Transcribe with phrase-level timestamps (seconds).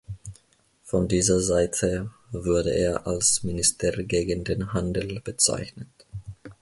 [0.83, 5.89] Von dieser Seite wurde er als „Minister gegen den Handel“ bezeichnet.